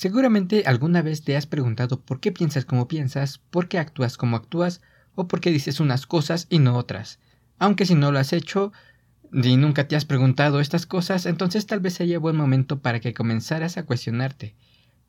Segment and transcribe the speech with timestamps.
[0.00, 4.38] Seguramente alguna vez te has preguntado por qué piensas como piensas, por qué actúas como
[4.38, 4.80] actúas,
[5.14, 7.18] o por qué dices unas cosas y no otras.
[7.58, 8.72] Aunque si no lo has hecho
[9.30, 13.12] y nunca te has preguntado estas cosas, entonces tal vez haya buen momento para que
[13.12, 14.54] comenzaras a cuestionarte.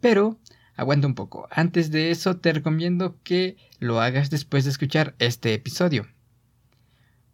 [0.02, 0.42] Pero,
[0.76, 1.48] aguanta un poco.
[1.52, 6.06] Antes de eso, te recomiendo que lo hagas después de escuchar este episodio.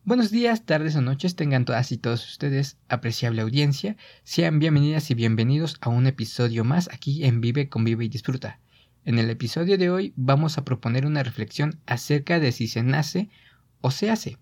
[0.07, 3.97] Buenos días, tardes o noches tengan todas y todos ustedes, apreciable audiencia.
[4.23, 8.61] Sean bienvenidas y bienvenidos a un episodio más aquí en Vive, Convive y Disfruta.
[9.03, 13.29] En el episodio de hoy vamos a proponer una reflexión acerca de si se nace
[13.81, 14.37] o se hace.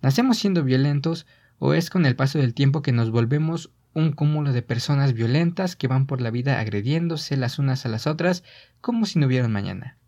[0.00, 1.26] ¿Nacemos siendo violentos
[1.58, 5.76] o es con el paso del tiempo que nos volvemos un cúmulo de personas violentas
[5.76, 8.44] que van por la vida agrediéndose las unas a las otras
[8.80, 9.98] como si no hubiera mañana?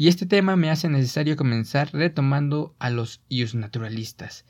[0.00, 4.46] Y este tema me hace necesario comenzar retomando a los ius naturalistas,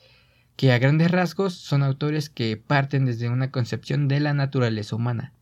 [0.55, 5.33] que a grandes rasgos son autores que parten desde una concepción de la naturaleza humana.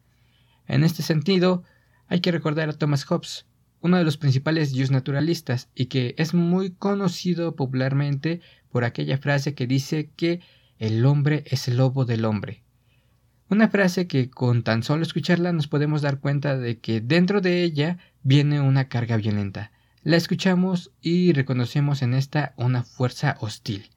[0.65, 1.63] En este sentido,
[2.07, 3.45] hay que recordar a Thomas Hobbes,
[3.81, 9.53] uno de los principales ius naturalistas, y que es muy conocido popularmente por aquella frase
[9.53, 10.39] que dice que
[10.79, 12.63] el hombre es el lobo del hombre.
[13.47, 17.61] Una frase que con tan solo escucharla nos podemos dar cuenta de que dentro de
[17.61, 19.71] ella viene una carga violenta,
[20.03, 23.89] la escuchamos y reconocemos en esta una fuerza hostil.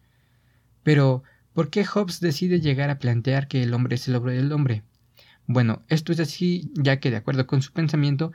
[0.82, 1.22] Pero,
[1.52, 4.82] ¿por qué Hobbes decide llegar a plantear que el hombre es el hombre del hombre?
[5.46, 8.32] Bueno, esto es así ya que de acuerdo con su pensamiento,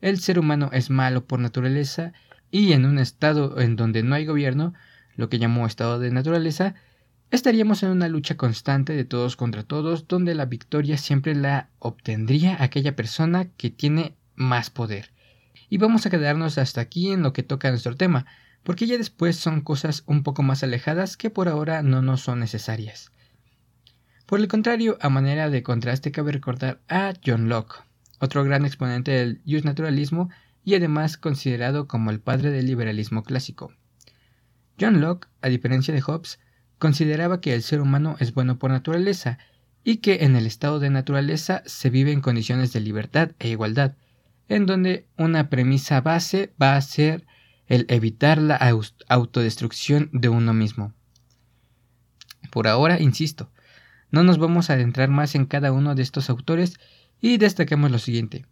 [0.00, 2.12] el ser humano es malo por naturaleza
[2.50, 4.72] y en un estado en donde no hay gobierno,
[5.16, 6.74] lo que llamó estado de naturaleza,
[7.30, 12.62] estaríamos en una lucha constante de todos contra todos, donde la victoria siempre la obtendría
[12.62, 15.12] aquella persona que tiene más poder
[15.70, 18.26] y vamos a quedarnos hasta aquí en lo que toca a nuestro tema,
[18.62, 22.40] porque ya después son cosas un poco más alejadas que por ahora no nos son
[22.40, 23.12] necesarias.
[24.26, 27.76] Por el contrario, a manera de contraste cabe recordar a John Locke,
[28.18, 30.28] otro gran exponente del naturalismo
[30.64, 33.72] y además considerado como el padre del liberalismo clásico.
[34.78, 36.40] John Locke, a diferencia de Hobbes,
[36.78, 39.38] consideraba que el ser humano es bueno por naturaleza
[39.84, 43.94] y que en el estado de naturaleza se vive en condiciones de libertad e igualdad,
[44.50, 47.24] en donde una premisa base va a ser
[47.68, 48.58] el evitar la
[49.08, 50.92] autodestrucción de uno mismo.
[52.50, 53.52] Por ahora, insisto,
[54.10, 56.80] no nos vamos a adentrar más en cada uno de estos autores
[57.20, 58.44] y destaquemos lo siguiente.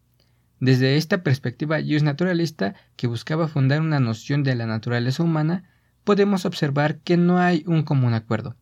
[0.60, 5.69] Desde esta perspectiva naturalista que buscaba fundar una noción de la naturaleza humana,
[6.04, 8.54] podemos observar que no hay un común acuerdo.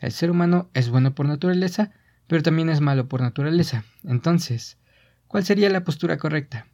[0.00, 1.90] El ser humano es bueno por naturaleza,
[2.26, 3.84] pero también es malo por naturaleza.
[4.04, 4.78] Entonces,
[5.26, 6.66] ¿cuál sería la postura correcta?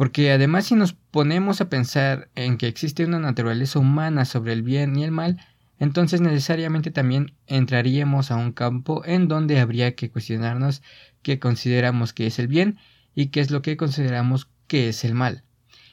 [0.00, 4.62] Porque además si nos ponemos a pensar en que existe una naturaleza humana sobre el
[4.62, 5.36] bien y el mal,
[5.78, 10.80] entonces necesariamente también entraríamos a un campo en donde habría que cuestionarnos
[11.20, 12.78] qué consideramos que es el bien
[13.14, 15.44] y qué es lo que consideramos que es el mal,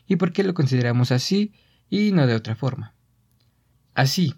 [0.08, 1.52] y por qué lo consideramos así
[1.90, 2.96] y no de otra forma.
[3.94, 4.36] Así,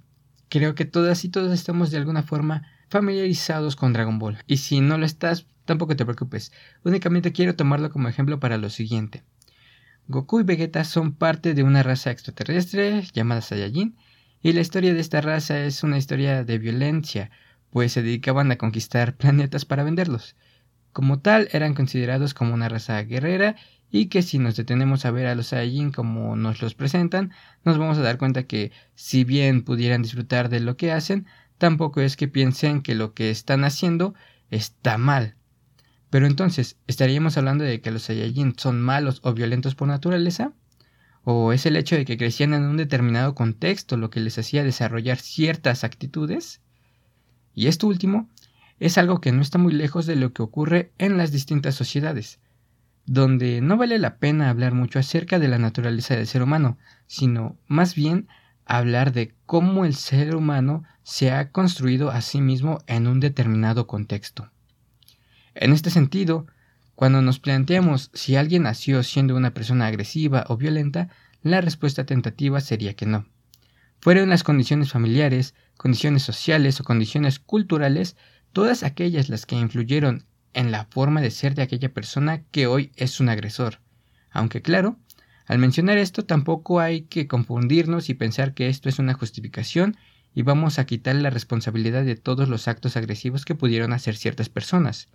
[0.50, 4.82] creo que todas y todos estamos de alguna forma familiarizados con Dragon Ball, y si
[4.82, 6.52] no lo estás, tampoco te preocupes,
[6.84, 9.24] únicamente quiero tomarlo como ejemplo para lo siguiente.
[10.12, 13.96] Goku y Vegeta son parte de una raza extraterrestre llamada Saiyajin,
[14.42, 17.30] y la historia de esta raza es una historia de violencia,
[17.70, 20.36] pues se dedicaban a conquistar planetas para venderlos.
[20.94, 23.56] Como tal, eran considerados como una raza guerrera
[23.92, 27.32] y que si nos detenemos a ver a los Saiyajin como nos los presentan,
[27.64, 31.28] nos vamos a dar cuenta que si bien pudieran disfrutar de lo que hacen,
[31.60, 34.16] tampoco es que piensen que lo que están haciendo
[34.50, 35.36] está mal.
[36.10, 40.54] Pero entonces, ¿estaríamos hablando de que los Saiyajin son malos o violentos por naturaleza?
[41.24, 44.64] ¿O es el hecho de que crecían en un determinado contexto lo que les hacía
[44.64, 46.62] desarrollar ciertas actitudes?
[47.54, 48.30] Y esto último
[48.80, 52.40] es algo que no está muy lejos de lo que ocurre en las distintas sociedades,
[53.06, 57.58] donde no vale la pena hablar mucho acerca de la naturaleza del ser humano, sino
[57.68, 58.28] más bien
[58.66, 63.86] hablar de cómo el ser humano se ha construido a sí mismo en un determinado
[63.88, 64.52] contexto.
[65.56, 66.48] En este sentido,
[66.96, 71.10] cuando nos planteamos si alguien nació siendo una persona agresiva o violenta,
[71.42, 73.26] la respuesta tentativa sería que no.
[74.02, 78.16] Fueron las condiciones familiares, condiciones sociales o condiciones culturales,
[78.54, 82.92] todas aquellas las que influyeron en la forma de ser de aquella persona que hoy
[82.96, 83.80] es un agresor.
[84.32, 84.98] Aunque claro,
[85.46, 89.98] al mencionar esto tampoco hay que confundirnos y pensar que esto es una justificación
[90.34, 94.50] y vamos a quitar la responsabilidad de todos los actos agresivos que pudieron hacer ciertas
[94.50, 95.10] personas.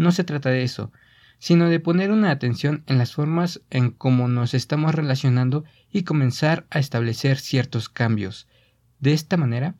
[0.00, 0.90] No se trata de eso,
[1.38, 6.66] sino de poner una atención en las formas en cómo nos estamos relacionando y comenzar
[6.70, 8.48] a establecer ciertos cambios.
[8.98, 9.74] De esta manera,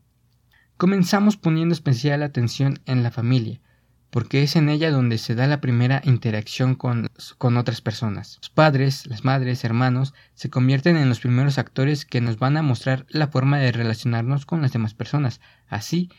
[0.76, 3.62] comenzamos poniendo especial atención en la familia,
[4.10, 7.08] porque es en ella donde se da la primera interacción con,
[7.38, 8.36] con, otras personas.
[8.42, 12.62] Los padres, las madres, hermanos se convierten en los primeros actores que nos van a
[12.62, 15.40] mostrar la forma de relacionarnos con las demás personas.
[15.66, 16.10] Así,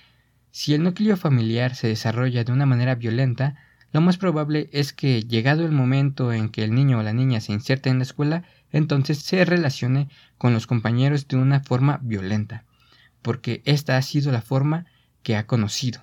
[0.49, 3.57] si el núcleo familiar se desarrolla de una manera violenta,
[3.91, 7.41] lo más probable es que, llegado el momento en que el niño o la niña
[7.41, 12.65] se inserta en la escuela, entonces se relacione con los compañeros de una forma violenta,
[13.21, 14.85] porque esta ha sido la forma
[15.23, 16.01] que ha conocido.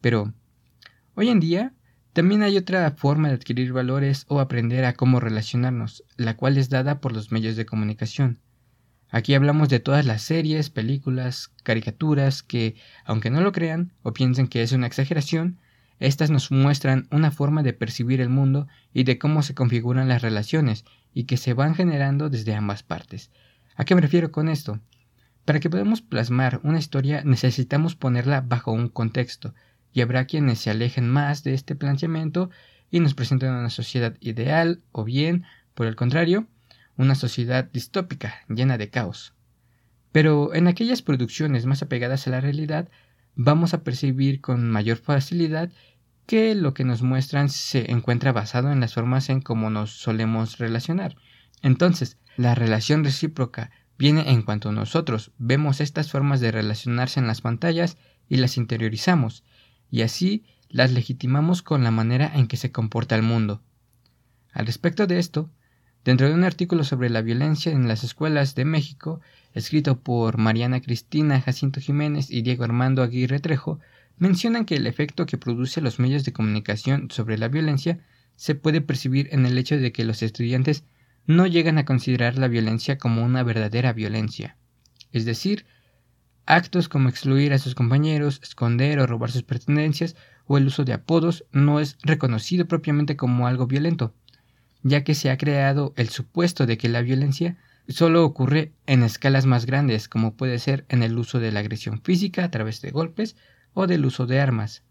[0.00, 0.32] Pero,
[1.14, 1.74] hoy en día,
[2.12, 6.70] también hay otra forma de adquirir valores o aprender a cómo relacionarnos, la cual es
[6.70, 8.40] dada por los medios de comunicación.
[9.10, 14.48] Aquí hablamos de todas las series, películas, caricaturas que, aunque no lo crean o piensen
[14.48, 15.58] que es una exageración,
[15.98, 20.22] estas nos muestran una forma de percibir el mundo y de cómo se configuran las
[20.22, 20.84] relaciones
[21.14, 23.30] y que se van generando desde ambas partes.
[23.76, 24.80] ¿A qué me refiero con esto?
[25.44, 29.54] Para que podamos plasmar una historia necesitamos ponerla bajo un contexto,
[29.92, 32.50] y habrá quienes se alejen más de este planteamiento
[32.90, 35.44] y nos presenten una sociedad ideal o bien,
[35.74, 36.46] por el contrario,
[36.98, 39.32] una sociedad distópica, llena de caos.
[40.12, 42.88] Pero en aquellas producciones más apegadas a la realidad,
[43.36, 45.70] vamos a percibir con mayor facilidad
[46.26, 50.58] que lo que nos muestran se encuentra basado en las formas en cómo nos solemos
[50.58, 51.16] relacionar.
[51.62, 57.42] Entonces, la relación recíproca viene en cuanto nosotros vemos estas formas de relacionarse en las
[57.42, 57.96] pantallas
[58.28, 59.44] y las interiorizamos,
[59.90, 63.62] y así las legitimamos con la manera en que se comporta el mundo.
[64.52, 65.50] Al respecto de esto,
[66.06, 69.20] dentro de un artículo sobre la violencia en las escuelas de México,
[69.54, 73.80] escrito por Mariana Cristina Jacinto Jiménez y Diego Armando Aguirre Trejo,
[74.16, 77.98] mencionan que el efecto que produce los medios de comunicación sobre la violencia
[78.36, 80.84] se puede percibir en el hecho de que los estudiantes
[81.26, 84.56] no llegan a considerar la violencia como una verdadera violencia.
[85.10, 85.66] Es decir,
[86.44, 90.14] actos como excluir a sus compañeros, esconder o robar sus pertenencias
[90.46, 94.14] o el uso de apodos no es reconocido propiamente como algo violento,
[94.82, 97.56] ya que se ha creado el supuesto de que la violencia
[97.88, 102.00] solo ocurre en escalas más grandes, como puede ser en el uso de la agresión
[102.02, 103.36] física a través de golpes
[103.74, 104.82] o del uso de armas.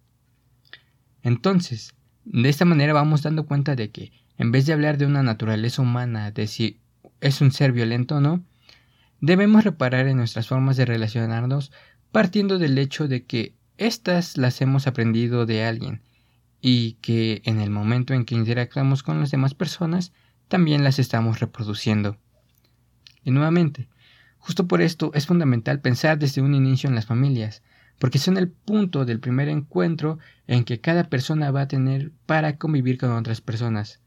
[1.24, 1.94] Entonces,
[2.24, 5.82] de esta manera vamos dando cuenta de que, en vez de hablar de una naturaleza
[5.82, 6.80] humana, de si
[7.22, 8.44] es un ser violento o no,
[9.22, 11.72] debemos reparar en nuestras formas de relacionarnos
[12.12, 16.02] partiendo del hecho de que éstas las hemos aprendido de alguien
[16.68, 20.14] y que en el momento en que interactuamos con las demás personas
[20.48, 22.18] también las estamos reproduciendo.
[23.24, 23.88] Y nuevamente,
[24.40, 27.62] justo por esto es fundamental pensar desde un inicio en las familias,
[28.00, 30.18] porque son el punto del primer encuentro
[30.48, 34.02] en que cada persona va a tener para convivir con otras personas.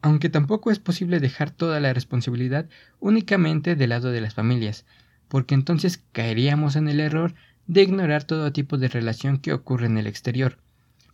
[0.00, 4.86] Aunque tampoco es posible dejar toda la responsabilidad únicamente del lado de las familias,
[5.28, 7.34] porque entonces caeríamos en el error
[7.66, 10.56] de ignorar todo tipo de relación que ocurre en el exterior,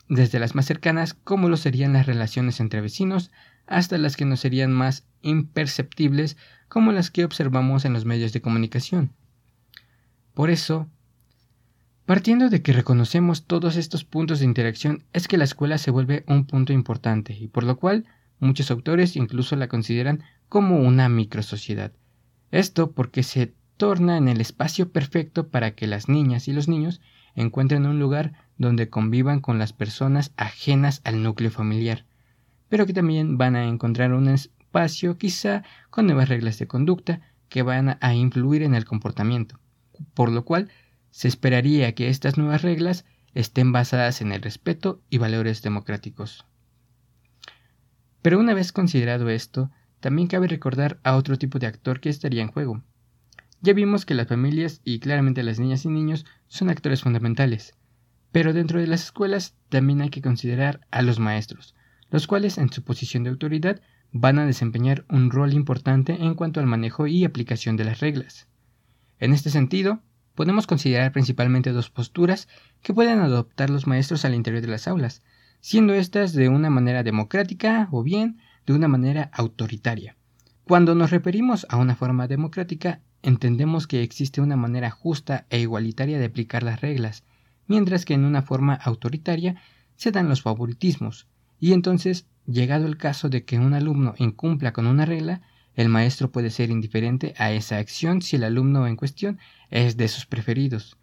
[0.09, 3.31] desde las más cercanas como lo serían las relaciones entre vecinos,
[3.67, 6.37] hasta las que nos serían más imperceptibles
[6.69, 9.13] como las que observamos en los medios de comunicación.
[10.35, 10.89] Por eso,
[12.07, 16.25] partiendo de que reconocemos todos estos puntos de interacción, es que la escuela se vuelve
[16.27, 18.07] un punto importante y por lo cual
[18.39, 21.93] muchos autores incluso la consideran como una microsociedad.
[22.51, 27.01] Esto porque se torna en el espacio perfecto para que las niñas y los niños
[27.35, 32.05] encuentren un lugar donde convivan con las personas ajenas al núcleo familiar,
[32.69, 37.63] pero que también van a encontrar un espacio quizá con nuevas reglas de conducta que
[37.63, 39.59] van a influir en el comportamiento,
[40.15, 40.71] por lo cual
[41.11, 46.45] se esperaría que estas nuevas reglas estén basadas en el respeto y valores democráticos.
[48.21, 52.43] Pero una vez considerado esto, también cabe recordar a otro tipo de actor que estaría
[52.43, 52.83] en juego.
[53.61, 57.75] Ya vimos que las familias y claramente las niñas y niños son actores fundamentales,
[58.33, 61.75] pero dentro de las escuelas también hay que considerar a los maestros,
[62.11, 63.81] los cuales en su posición de autoridad
[64.13, 68.49] van a desempeñar un rol importante en cuanto al manejo y aplicación de las reglas.
[69.19, 70.01] En este sentido,
[70.35, 72.49] podemos considerar principalmente dos posturas
[72.83, 75.23] que pueden adoptar los maestros al interior de las aulas,
[75.61, 80.17] siendo éstas de una manera democrática o bien de una manera autoritaria.
[80.65, 86.19] Cuando nos referimos a una forma democrática, entendemos que existe una manera justa e igualitaria
[86.19, 87.25] de aplicar las reglas,
[87.69, 89.63] mientras que en una forma autoritaria
[89.95, 91.29] se dan los favoritismos,
[91.61, 95.43] y entonces, llegado el caso de que un alumno incumpla con una regla,
[95.75, 99.39] el maestro puede ser indiferente a esa acción si el alumno en cuestión
[99.71, 100.97] es de sus preferidos.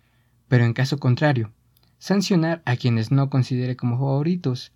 [0.48, 1.54] Pero en caso contrario,
[1.98, 4.74] sancionar a quienes no considere como favoritos.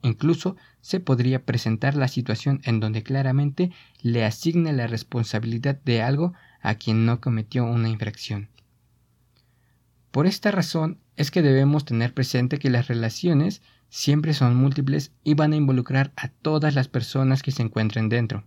[0.00, 3.70] Incluso se podría presentar la situación en donde claramente
[4.00, 8.48] le asigne la responsabilidad de algo a quien no cometió una infracción.
[10.12, 15.32] Por esta razón es que debemos tener presente que las relaciones siempre son múltiples y
[15.32, 18.44] van a involucrar a todas las personas que se encuentren dentro.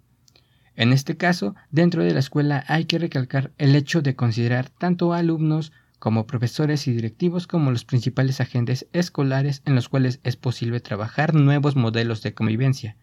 [0.76, 5.12] En este caso, dentro de la escuela hay que recalcar el hecho de considerar tanto
[5.14, 10.82] alumnos como profesores y directivos como los principales agentes escolares en los cuales es posible
[10.82, 12.96] trabajar nuevos modelos de convivencia,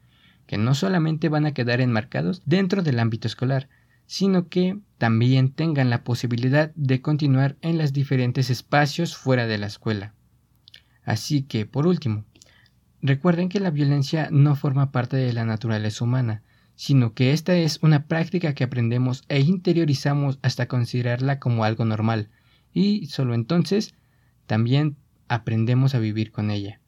[0.46, 3.68] que no solamente van a quedar enmarcados dentro del ámbito escolar,
[4.06, 9.66] sino que también tengan la posibilidad de continuar en los diferentes espacios fuera de la
[9.66, 10.14] escuela.
[11.04, 12.24] Así que, por último,
[13.00, 16.42] recuerden que la violencia no forma parte de la naturaleza humana,
[16.74, 22.28] sino que esta es una práctica que aprendemos e interiorizamos hasta considerarla como algo normal,
[22.72, 23.94] y solo entonces
[24.46, 24.96] también
[25.28, 26.80] aprendemos a vivir con ella.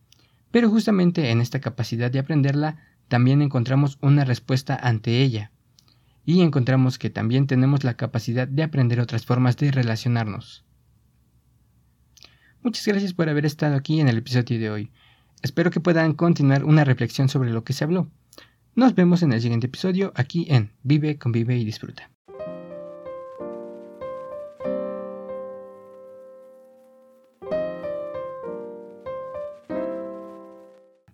[0.51, 2.77] Pero justamente en esta capacidad de aprenderla
[3.09, 5.51] también encontramos una respuesta ante ella,
[6.25, 10.65] y encontramos que también tenemos la capacidad de aprender otras formas de relacionarnos.
[12.63, 14.91] Muchas gracias por haber estado aquí en el episodio de hoy.
[15.43, 18.09] Espero que puedan continuar una reflexión sobre lo que se habló.
[18.75, 22.14] Nos vemos en el siguiente episodio aquí en Vive, convive y disfruta.